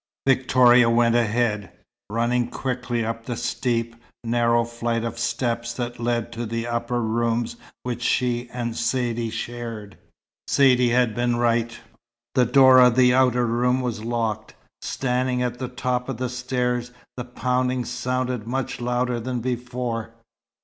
Victoria 0.25 0.89
went 0.89 1.13
ahead, 1.13 1.69
running 2.09 2.47
quickly 2.49 3.05
up 3.05 3.23
the 3.25 3.37
steep, 3.37 3.95
narrow 4.23 4.63
flight 4.65 5.03
of 5.03 5.19
steps 5.19 5.75
that 5.75 5.99
led 5.99 6.31
to 6.31 6.47
the 6.47 6.65
upper 6.65 7.03
rooms 7.03 7.55
which 7.83 8.01
she 8.01 8.49
and 8.51 8.75
Saidee 8.75 9.29
shared. 9.29 9.99
Saidee 10.47 10.89
had 10.89 11.13
been 11.13 11.35
right. 11.35 11.79
The 12.33 12.47
door 12.47 12.79
of 12.79 12.95
the 12.95 13.13
outer 13.13 13.45
room 13.45 13.81
was 13.81 14.03
locked. 14.03 14.55
Standing 14.81 15.43
at 15.43 15.59
the 15.59 15.67
top 15.69 16.09
of 16.09 16.17
the 16.17 16.29
stairs, 16.29 16.89
the 17.15 17.23
pounding 17.25 17.85
sounded 17.85 18.47
much 18.47 18.81
louder 18.81 19.19
than 19.19 19.39
before. 19.39 20.15